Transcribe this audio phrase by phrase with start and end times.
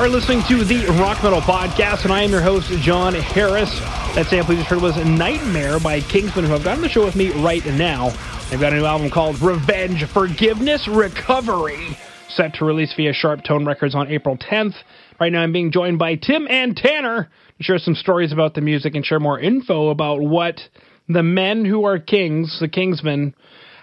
[0.00, 3.68] are listening to the Rock Metal Podcast, and I am your host, Jon Harris.
[4.14, 7.04] That sample you just heard was Nightmare by Kingsmen, who I've got on the show
[7.04, 8.08] with me right now.
[8.48, 11.98] They've got a new album called Revenge, Forgiveness, Recovery,
[12.30, 14.72] set to release via SharpTone Records on April 10th.
[15.20, 18.62] Right now, I'm being joined by Tim and Tanner to share some stories about the
[18.62, 20.62] music and share more info about what
[21.10, 23.34] the men who are kings, the Kingsmen,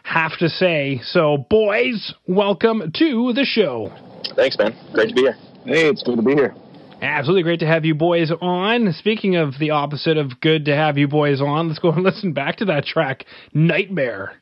[0.02, 1.00] have to say.
[1.04, 3.92] So, boys, welcome to the show.
[4.36, 4.76] Thanks, man.
[4.94, 5.36] Great to be here.
[5.68, 6.56] Hey, it's good to be here.
[7.02, 8.94] Absolutely great to have you boys on.
[8.94, 12.32] Speaking of the opposite of good to have you boys on, let's go and listen
[12.32, 14.42] back to that track, Nightmare.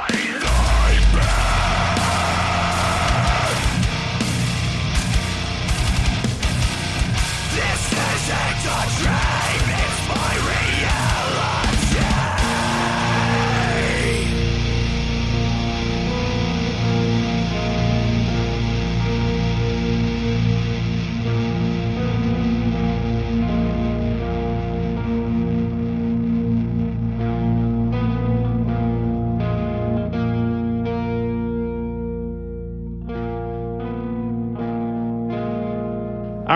[0.00, 0.59] All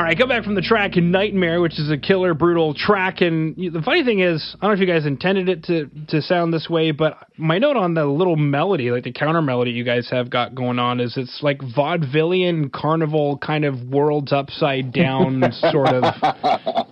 [0.04, 3.20] right, come back from the track in Nightmare, which is a killer, brutal track.
[3.20, 6.22] And the funny thing is, I don't know if you guys intended it to, to
[6.22, 9.84] sound this way, but my note on the little melody, like the counter melody you
[9.84, 15.42] guys have got going on, is it's like vaudevillian carnival kind of worlds upside down
[15.70, 16.86] sort of.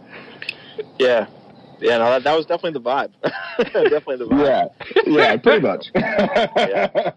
[0.99, 1.27] Yeah.
[1.83, 3.13] Yeah, no, that, that was definitely the vibe.
[3.59, 4.71] definitely the vibe.
[4.97, 5.87] Yeah, yeah, pretty much.
[5.95, 7.13] yeah.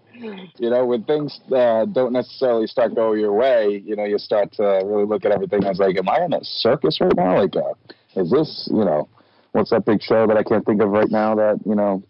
[0.58, 4.52] You know, when things uh, don't necessarily start going your way, you know, you start
[4.54, 5.66] to really look at everything.
[5.66, 7.42] I was like, am I in a circus right now?
[7.42, 7.74] Like, uh,
[8.16, 9.08] is this, you know,
[9.52, 12.04] what's that big show that I can't think of right now that you know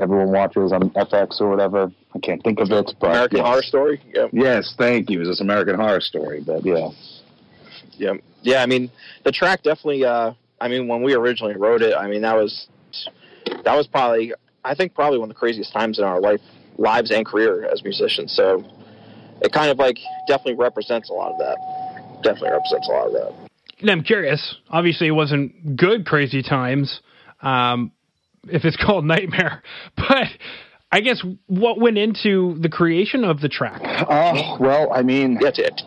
[0.00, 1.90] everyone watches on FX or whatever?
[2.14, 2.94] I can't think of it.
[3.00, 3.46] But American yes.
[3.46, 4.02] Horror Story.
[4.14, 4.26] Yeah.
[4.32, 5.18] Yes, thank you.
[5.18, 6.90] It was this American Horror Story, but yeah.
[7.92, 8.62] Yeah, yeah.
[8.62, 8.90] I mean,
[9.24, 10.04] the track definitely.
[10.04, 12.68] Uh, I mean, when we originally wrote it, I mean that was
[13.64, 14.32] that was probably
[14.64, 16.40] I think probably one of the craziest times in our life,
[16.76, 18.34] lives and career as musicians.
[18.34, 18.64] So
[19.40, 21.56] it kind of like definitely represents a lot of that.
[22.22, 23.48] Definitely represents a lot of that.
[23.80, 24.56] And I'm curious.
[24.70, 27.00] Obviously, it wasn't good crazy times.
[27.40, 27.92] Um,
[28.48, 29.62] if it's called Nightmare,
[29.96, 30.28] but
[30.90, 33.80] I guess what went into the creation of the track?
[34.08, 35.80] Oh well, I mean, That's it.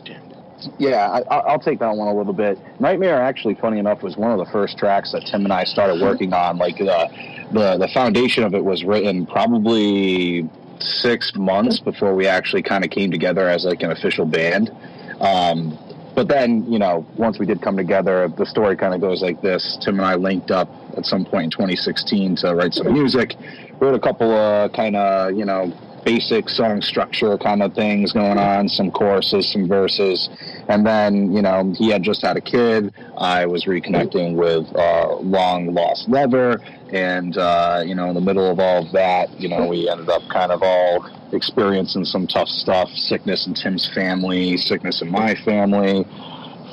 [0.80, 2.60] Yeah, I, I'll take that one a little bit.
[2.80, 5.96] Nightmare, actually, funny enough, was one of the first tracks that Tim and I started
[5.96, 6.06] mm-hmm.
[6.06, 6.58] working on.
[6.58, 7.10] Like the
[7.52, 10.50] the the foundation of it was written probably
[10.80, 11.92] six months mm-hmm.
[11.92, 14.72] before we actually kind of came together as like an official band.
[15.20, 15.78] Um,
[16.16, 19.42] but then, you know, once we did come together, the story kind of goes like
[19.42, 22.96] this: Tim and I linked up at some point in 2016 to write some mm-hmm.
[22.96, 23.36] music.
[23.80, 28.38] Wrote a couple of kind of, you know, basic song structure kind of things going
[28.38, 30.30] on, some choruses, some verses,
[30.68, 32.94] and then you know he had just had a kid.
[33.18, 36.60] I was reconnecting with uh, long lost lover,
[36.92, 40.10] and uh, you know in the middle of all of that, you know we ended
[40.10, 45.36] up kind of all experiencing some tough stuff, sickness in Tim's family, sickness in my
[45.36, 46.06] family,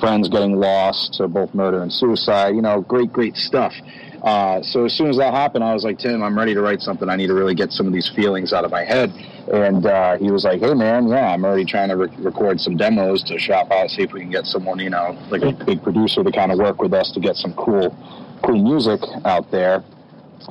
[0.01, 2.55] friends getting lost to both murder and suicide.
[2.55, 3.75] You know, great, great stuff.
[4.23, 6.81] Uh, so as soon as that happened, I was like, Tim, I'm ready to write
[6.81, 7.09] something.
[7.09, 9.11] I need to really get some of these feelings out of my head.
[9.53, 12.77] And uh, he was like, Hey, man, yeah, I'm already trying to re- record some
[12.77, 15.83] demos to shop out, see if we can get someone, you know, like a big
[15.83, 17.97] producer to kind of work with us to get some cool,
[18.45, 19.85] cool music out there.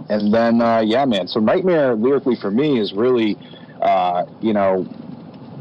[0.10, 1.28] And then, uh, yeah, man.
[1.28, 3.38] So Nightmare lyrically for me is really,
[3.82, 4.86] uh, you know,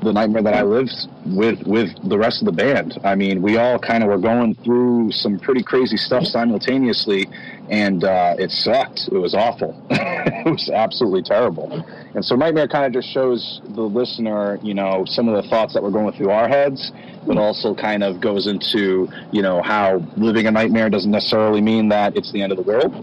[0.06, 0.93] the nightmare that I lived
[1.26, 2.99] with with the rest of the band.
[3.05, 7.26] I mean, we all kind of were going through some pretty crazy stuff simultaneously,
[7.69, 9.08] and uh, it sucked.
[9.11, 9.75] It was awful.
[9.91, 11.85] it was absolutely terrible.
[12.14, 15.75] And so, nightmare kind of just shows the listener, you know, some of the thoughts
[15.75, 16.93] that were going through our heads,
[17.26, 21.88] but also kind of goes into, you know, how living a nightmare doesn't necessarily mean
[21.88, 22.94] that it's the end of the world.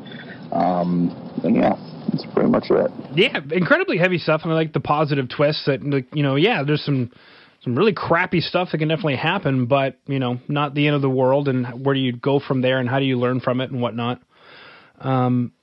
[0.53, 1.11] Um,
[1.43, 1.75] and yeah,
[2.09, 2.91] that's pretty much it.
[3.13, 6.63] Yeah, incredibly heavy stuff, and I like the positive twists that, like, you know, yeah,
[6.63, 7.11] there's some
[7.63, 11.01] some really crappy stuff that can definitely happen, but you know, not the end of
[11.01, 11.47] the world.
[11.47, 13.81] And where do you go from there, and how do you learn from it, and
[13.81, 14.21] whatnot.
[14.99, 15.53] Um,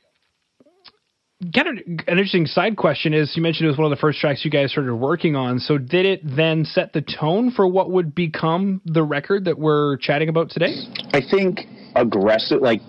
[1.55, 4.19] kind of an interesting side question is you mentioned it was one of the first
[4.19, 5.59] tracks you guys started working on.
[5.59, 9.97] So did it then set the tone for what would become the record that we're
[9.97, 10.75] chatting about today?
[11.15, 11.61] I think
[11.97, 12.83] aggressive, like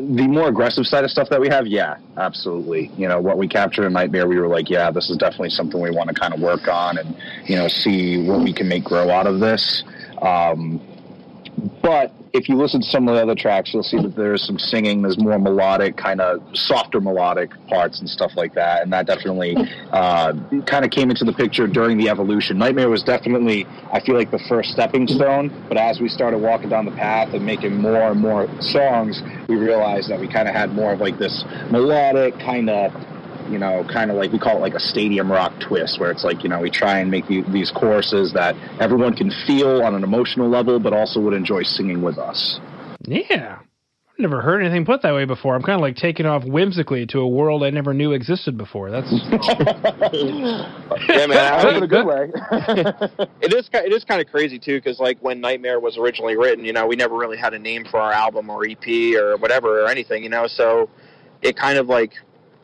[0.00, 2.90] the more aggressive side of stuff that we have, yeah, absolutely.
[2.96, 5.80] You know, what we captured in Nightmare, we were like, yeah, this is definitely something
[5.80, 8.84] we want to kind of work on and, you know, see what we can make
[8.84, 9.84] grow out of this.
[10.20, 10.80] Um,
[11.82, 14.58] but if you listen to some of the other tracks, you'll see that there's some
[14.58, 15.02] singing.
[15.02, 18.82] There's more melodic, kind of softer melodic parts and stuff like that.
[18.82, 19.54] And that definitely
[19.92, 20.32] uh,
[20.66, 22.56] kind of came into the picture during the evolution.
[22.58, 25.52] Nightmare was definitely, I feel like, the first stepping stone.
[25.68, 29.56] But as we started walking down the path and making more and more songs, we
[29.56, 32.92] realized that we kind of had more of like this melodic kind of
[33.52, 36.24] you know, kind of like we call it like a stadium rock twist, where it's
[36.24, 39.94] like, you know, we try and make the, these choruses that everyone can feel on
[39.94, 42.58] an emotional level, but also would enjoy singing with us.
[43.04, 43.58] Yeah.
[44.12, 45.54] I've never heard anything put that way before.
[45.54, 48.90] I'm kind of like taking off whimsically to a world I never knew existed before.
[48.90, 49.10] That's
[51.10, 51.32] yeah, man.
[51.32, 52.30] I in a good way.
[53.40, 56.62] it is it is kind of crazy too because like when Nightmare was originally written,
[56.62, 59.82] you know, we never really had a name for our album or EP or whatever
[59.82, 60.46] or anything, you know.
[60.46, 60.90] So
[61.40, 62.12] it kind of like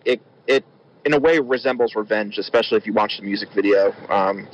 [0.04, 0.66] it it
[1.08, 3.94] in a way resembles revenge, especially if you watch the music video.
[4.10, 4.46] Um,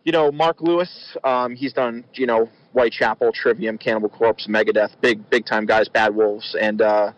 [0.03, 5.27] You know, Mark Lewis, um, he's done you know Whitechapel, Trivium, Cannibal Corpse, Megadeth, big
[5.29, 7.11] big time guys, Bad Wolves, and uh,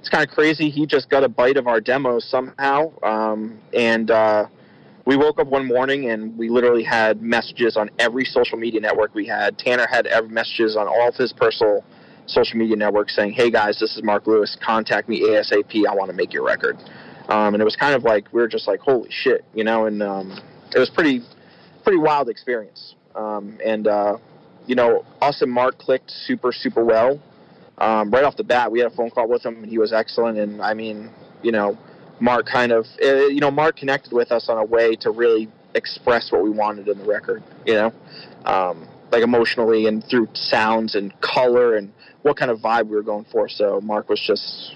[0.00, 0.70] it's kind of crazy.
[0.70, 4.46] He just got a bite of our demos somehow, um, and uh,
[5.08, 9.14] we woke up one morning and we literally had messages on every social media network
[9.14, 9.56] we had.
[9.56, 11.82] Tanner had messages on all of his personal
[12.26, 14.54] social media networks saying, "Hey guys, this is Mark Lewis.
[14.62, 15.86] Contact me ASAP.
[15.88, 16.76] I want to make your record."
[17.30, 19.86] Um, and it was kind of like we were just like, "Holy shit," you know.
[19.86, 20.38] And um,
[20.76, 21.22] it was pretty
[21.84, 22.94] pretty wild experience.
[23.14, 24.18] Um, and uh,
[24.66, 27.18] you know, us and Mark clicked super super well
[27.78, 29.92] um, right off the bat, we had a phone call with him, and he was
[29.92, 30.36] excellent.
[30.38, 31.10] And I mean,
[31.42, 31.78] you know,
[32.20, 35.48] Mark kind of, uh, you know, Mark connected with us on a way to really
[35.74, 37.42] express what we wanted in the record.
[37.66, 37.92] You know,
[38.44, 43.02] um, like emotionally and through sounds and color and what kind of vibe we were
[43.02, 43.48] going for.
[43.48, 44.74] So Mark was just,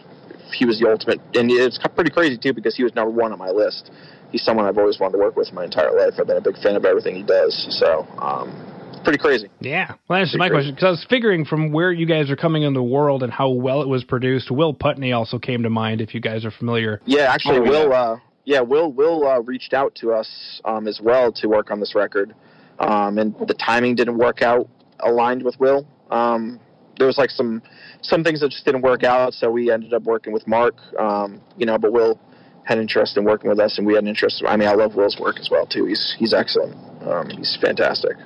[0.52, 3.38] he was the ultimate, and it's pretty crazy too because he was number one on
[3.38, 3.90] my list.
[4.30, 6.14] He's someone I've always wanted to work with my entire life.
[6.18, 7.66] I've been a big fan of everything he does.
[7.78, 8.06] So.
[8.18, 8.71] Um,
[9.02, 9.48] pretty crazy.
[9.60, 9.94] Yeah.
[10.08, 10.54] Well, that's my crazy.
[10.54, 13.32] question because I was figuring from where you guys are coming in the world and
[13.32, 14.50] how well it was produced.
[14.50, 17.00] Will Putney also came to mind if you guys are familiar.
[17.04, 17.92] Yeah, actually, oh, Will.
[17.92, 18.92] Uh, yeah, Will.
[18.92, 22.34] Will uh, reached out to us um, as well to work on this record,
[22.78, 24.68] um, and the timing didn't work out
[25.00, 25.86] aligned with Will.
[26.10, 26.60] Um,
[26.98, 27.62] there was like some
[28.02, 30.74] some things that just didn't work out, so we ended up working with Mark.
[30.98, 32.18] Um, you know, but Will
[32.64, 34.42] had interest in working with us, and we had an interest.
[34.46, 35.86] I mean, I love Will's work as well too.
[35.86, 36.76] He's he's excellent.
[37.02, 38.16] Um, he's fantastic.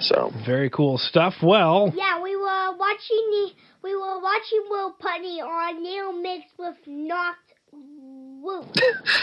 [0.00, 1.34] So very cool stuff.
[1.42, 3.50] Well, yeah, we were watching the
[3.82, 8.66] we were watching Will Putney on Neil Mix with Knocked Loose.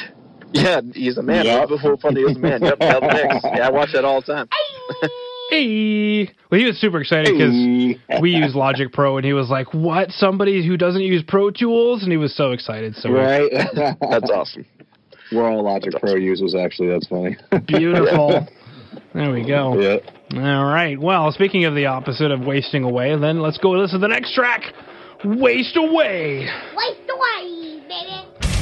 [0.54, 1.46] yeah, he's a man.
[1.46, 1.70] Yep.
[1.84, 2.64] Will Putney is a man.
[2.64, 3.36] Yep, Neil Mix.
[3.44, 4.48] Yeah, I watch that all the time.
[5.50, 6.32] Hey.
[6.50, 8.22] Well, he was super excited because hey.
[8.22, 10.10] we use Logic Pro, and he was like, "What?
[10.12, 12.96] Somebody who doesn't use Pro Tools?" And he was so excited.
[12.96, 14.66] So right, that's awesome.
[15.32, 16.22] We're all Logic that's Pro awesome.
[16.22, 16.90] users, actually.
[16.90, 17.38] That's funny.
[17.68, 18.48] Beautiful.
[19.14, 19.80] There we go.
[19.80, 19.98] Yeah.
[20.36, 21.00] All right.
[21.00, 24.34] Well, speaking of the opposite of wasting away, then let's go listen to the next
[24.34, 24.74] track.
[25.24, 26.48] Waste away.
[26.76, 28.53] Waste away, baby.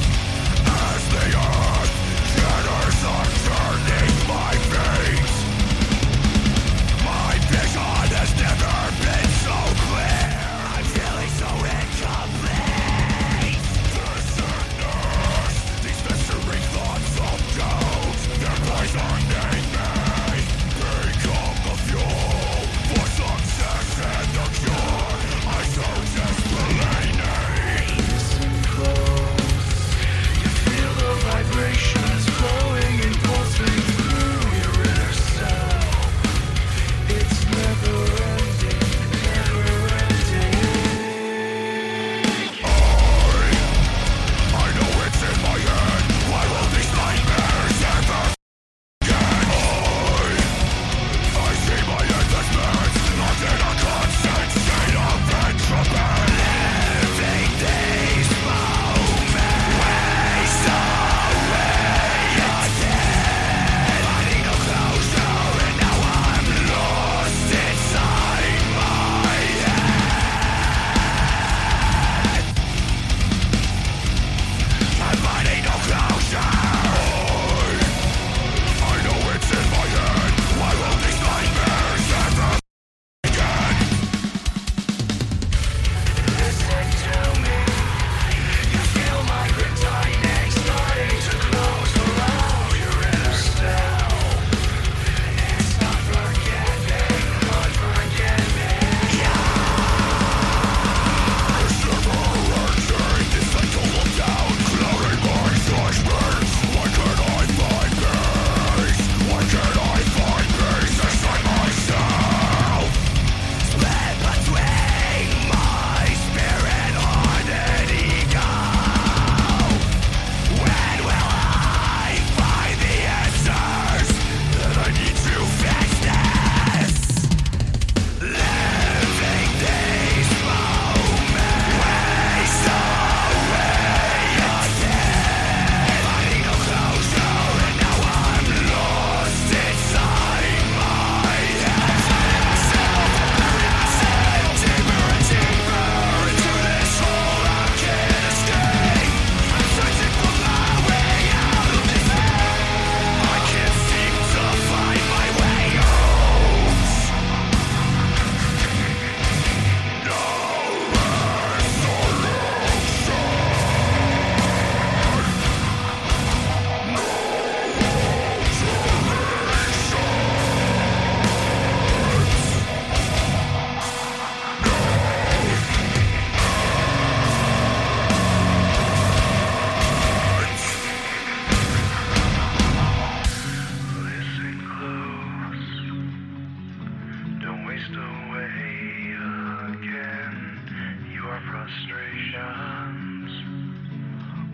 [191.62, 193.30] Frustrations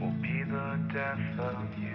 [0.00, 1.87] will be the death of you.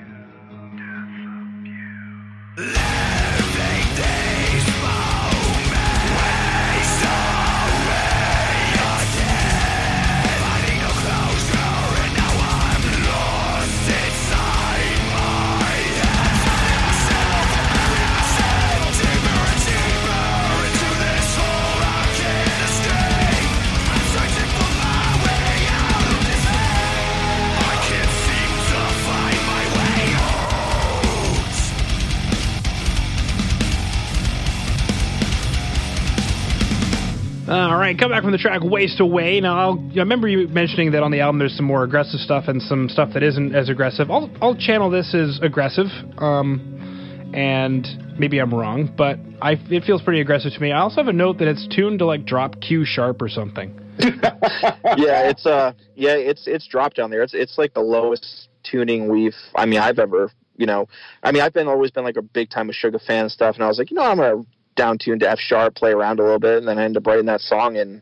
[37.54, 40.94] All right, come back from the track "Waste Away." Now, I'll, I remember you mentioning
[40.94, 43.70] that on the album there's some more aggressive stuff and some stuff that isn't as
[43.70, 44.10] aggressive.
[44.10, 45.86] I'll, I'll channel this as aggressive,
[46.18, 47.86] um, and
[48.18, 50.72] maybe I'm wrong, but I, it feels pretty aggressive to me.
[50.72, 53.80] I also have a note that it's tuned to like drop Q sharp or something.
[54.00, 57.22] yeah, it's uh, yeah, it's it's dropped down there.
[57.22, 59.36] It's it's like the lowest tuning we've.
[59.56, 60.32] I mean, I've ever.
[60.56, 60.88] You know,
[61.22, 63.68] I mean, I've been always been like a big time Meshuggah fan stuff, and I
[63.68, 64.44] was like, you know, I'm gonna
[64.76, 67.08] down tune to F sharp, play around a little bit, and then I ended up
[67.08, 68.02] writing that song, and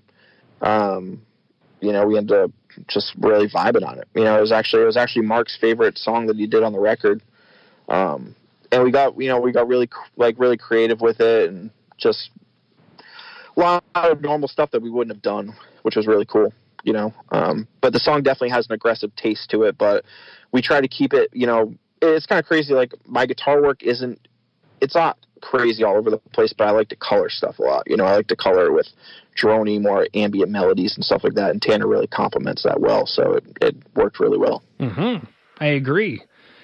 [0.61, 1.21] um,
[1.79, 2.51] you know, we ended up
[2.87, 4.07] just really vibing on it.
[4.15, 6.73] You know, it was actually it was actually Mark's favorite song that he did on
[6.73, 7.21] the record,
[7.89, 8.35] um,
[8.71, 12.29] and we got you know we got really like really creative with it, and just
[13.55, 15.53] a lot of normal stuff that we wouldn't have done,
[15.83, 16.53] which was really cool.
[16.83, 20.03] You know, um, but the song definitely has an aggressive taste to it, but
[20.51, 21.29] we try to keep it.
[21.31, 22.73] You know, it's kind of crazy.
[22.73, 24.27] Like my guitar work isn't.
[24.79, 27.83] It's not crazy all over the place, but I like to color stuff a lot.
[27.87, 28.87] You know, I like to color with
[29.41, 31.51] drony, more ambient melodies and stuff like that.
[31.51, 34.63] And Tanner really complements that well, so it, it worked really well.
[34.79, 35.25] Mm-hmm.
[35.59, 36.23] I agree.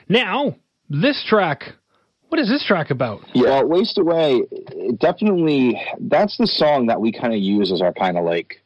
[0.10, 0.56] Now,
[0.90, 1.74] this track.
[2.30, 3.22] What is this track about?
[3.34, 4.42] Yeah, well, Waste Away,
[4.98, 8.62] definitely, that's the song that we kind of use as our kind of like,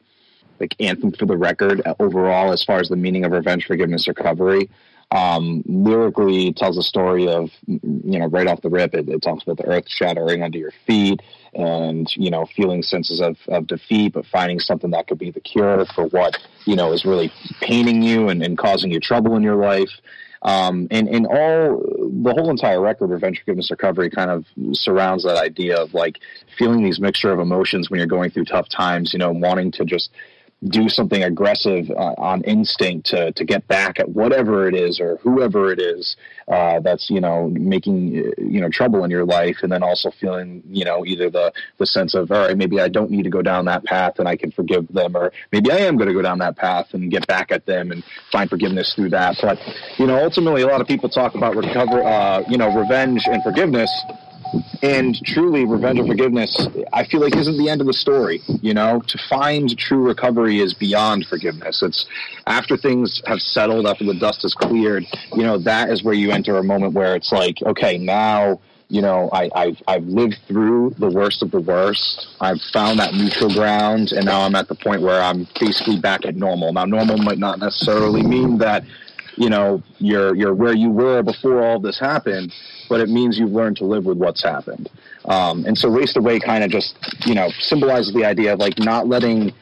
[0.58, 4.08] like anthem for the record uh, overall, as far as the meaning of revenge, forgiveness,
[4.08, 4.68] recovery
[5.12, 9.42] um, lyrically tells a story of you know right off the rip it, it, talks
[9.42, 11.20] about the earth shattering under your feet
[11.52, 15.40] and you know feeling senses of, of defeat but finding something that could be the
[15.40, 19.42] cure for what you know is really paining you and, and causing you trouble in
[19.42, 19.90] your life.
[20.44, 21.80] Um, and and all
[22.24, 26.18] the whole entire record revenge forgiveness recovery kind of surrounds that idea of like
[26.58, 29.84] feeling these mixture of emotions when you're going through tough times you know wanting to
[29.84, 30.10] just
[30.64, 35.16] do something aggressive uh, on instinct to, to get back at whatever it is or
[35.16, 36.16] whoever it is
[36.48, 40.62] uh, that's you know making you know trouble in your life and then also feeling
[40.68, 43.42] you know either the the sense of all right maybe I don't need to go
[43.42, 46.22] down that path and I can forgive them or maybe I am going to go
[46.22, 49.36] down that path and get back at them and find forgiveness through that.
[49.42, 49.58] But
[49.98, 53.42] you know ultimately a lot of people talk about recover uh, you know revenge and
[53.42, 53.90] forgiveness
[54.82, 58.40] and truly, revenge and forgiveness, I feel like isn't the end of the story.
[58.60, 61.82] You know, to find true recovery is beyond forgiveness.
[61.82, 62.06] It's
[62.46, 65.04] after things have settled, after the dust has cleared.
[65.34, 68.60] You know, that is where you enter a moment where it's like, okay, now
[68.92, 72.26] you know, I, I've, I've lived through the worst of the worst.
[72.42, 76.26] I've found that neutral ground, and now I'm at the point where I'm basically back
[76.26, 76.74] at normal.
[76.74, 78.84] Now, normal might not necessarily mean that
[79.42, 82.54] you know you're you're where you were before all this happened,
[82.88, 84.88] but it means you've learned to live with what's happened.
[85.24, 86.94] Um, and so Waste Away kind of just
[87.26, 89.52] you know symbolizes the idea of like not letting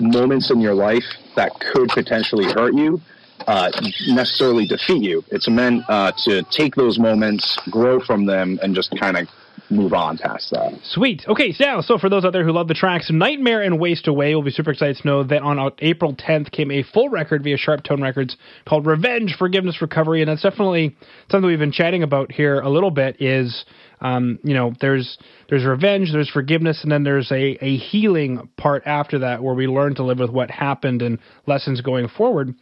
[0.00, 1.04] moments in your life
[1.36, 3.00] that could potentially hurt you
[3.46, 3.70] uh,
[4.08, 5.24] necessarily defeat you.
[5.30, 9.28] It's meant uh, to take those moments, grow from them, and just kind of
[9.72, 10.72] move on past that.
[10.84, 11.24] Sweet.
[11.26, 14.34] Okay, so, so for those out there who love the tracks, Nightmare and Waste Away
[14.34, 17.56] will be super excited to know that on April 10th came a full record via
[17.56, 18.36] SharpTone Records
[18.68, 20.96] called Revenge, Forgiveness, Recovery, and that's definitely
[21.30, 23.20] something we've been chatting about here a little bit.
[23.20, 23.64] Is
[24.00, 25.16] um, you know, there's
[25.48, 29.66] there's revenge, there's forgiveness, and then there's a a healing part after that where we
[29.66, 32.54] learn to live with what happened and lessons going forward.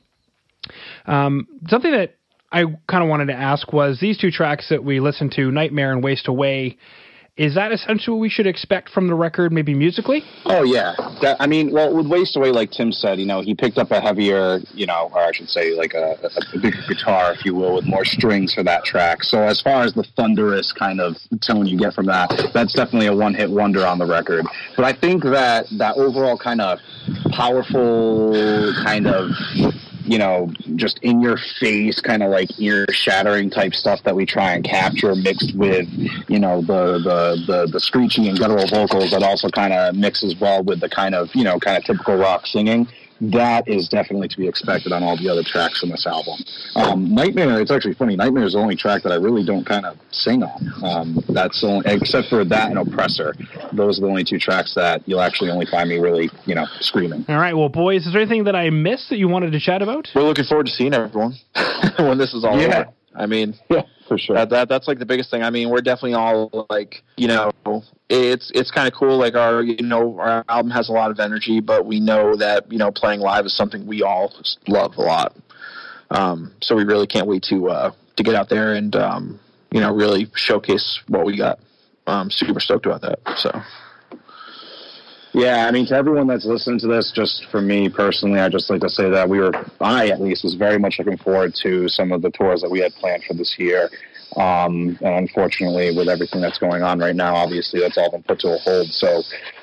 [1.07, 2.17] Um, something that
[2.53, 5.93] I kind of wanted to ask was these two tracks that we listened to, Nightmare
[5.93, 6.79] and Waste Away.
[7.37, 10.23] Is that essentially what we should expect from the record, maybe musically?
[10.45, 13.55] Oh yeah, that, I mean, well, with Waste Away, like Tim said, you know, he
[13.55, 16.83] picked up a heavier, you know, or I should say, like a, a, a bigger
[16.87, 19.23] guitar, if you will, with more strings for that track.
[19.23, 23.07] So as far as the thunderous kind of tone you get from that, that's definitely
[23.07, 24.45] a one-hit wonder on the record.
[24.77, 26.79] But I think that that overall kind of
[27.31, 29.31] powerful, kind of
[30.11, 34.27] you know, just in your face, kind of like ear shattering type stuff that we
[34.27, 35.89] try and capture, mixed with,
[36.29, 40.35] you know, the the the, the screechy and guttural vocals that also kind of mixes
[40.41, 42.89] well with the kind of you know kind of typical rock singing.
[43.21, 46.35] That is definitely to be expected on all the other tracks on this album.
[46.75, 48.17] Um, Nightmare, it's actually funny.
[48.17, 50.73] Nightmare is the only track that I really don't kind of sing on.
[50.83, 53.35] Um, that's only, except for that and Oppressor.
[53.73, 56.67] Those are the only two tracks that you'll actually only find me really, you know,
[56.81, 57.25] screaming.
[57.29, 59.83] All right, well, boys, is there anything that I missed that you wanted to chat
[59.83, 60.09] about?
[60.15, 61.35] We're looking forward to seeing everyone
[61.99, 62.81] when this is all Yeah.
[62.81, 62.89] over.
[63.15, 64.37] I mean, Yeah, for sure.
[64.37, 65.43] that, that that's like the biggest thing.
[65.43, 67.53] I mean, we're definitely all like, you know,
[68.09, 69.19] it's it's kind of cool.
[69.19, 72.71] Like our, you know, our album has a lot of energy, but we know that
[72.71, 74.33] you know playing live is something we all
[74.69, 75.37] love a lot.
[76.11, 79.81] Um, so we really can't wait to uh, to get out there and um, you
[79.81, 81.59] know really showcase what we got.
[82.07, 83.21] Um, super stoked about that.
[83.39, 83.51] So
[85.33, 88.69] Yeah, I mean, to everyone that's listening to this, just for me personally, I just
[88.69, 91.89] like to say that we were, I at least, was very much looking forward to
[91.89, 93.91] some of the tours that we had planned for this year.
[94.37, 98.41] Um, and unfortunately, with everything that's going on right now, obviously that's all been put
[98.41, 98.89] to a hold.
[98.89, 99.23] So,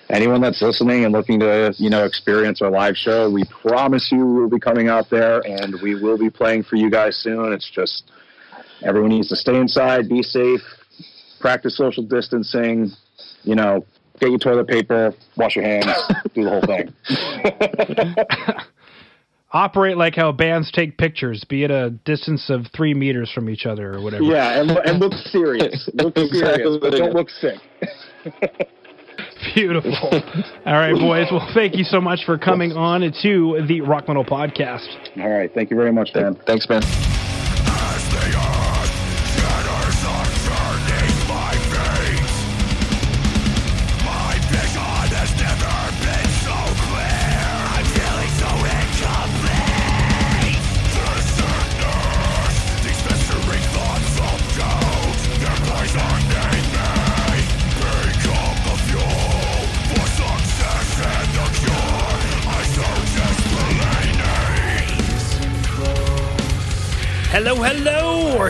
[0.09, 4.25] anyone that's listening and looking to, you know, experience our live show, we promise you
[4.25, 7.51] we'll be coming out there and we will be playing for you guys soon.
[7.51, 8.11] It's just
[8.83, 10.61] everyone needs to stay inside, be safe,
[11.39, 12.91] practice social distancing,
[13.43, 13.85] you know,
[14.19, 15.85] get your toilet paper, wash your hands,
[16.33, 16.93] do the whole thing.
[19.51, 23.65] Operate like how bands take pictures, be at a distance of three meters from each
[23.65, 24.23] other or whatever.
[24.23, 25.89] yeah, and, and look serious.
[25.93, 27.57] Look serious, but don't look sick.
[29.55, 29.93] Beautiful.
[30.65, 31.27] All right, boys.
[31.31, 35.17] Well, thank you so much for coming on to the Rock Metal Podcast.
[35.17, 36.35] All right, thank you very much, man.
[36.45, 36.81] thanks, man.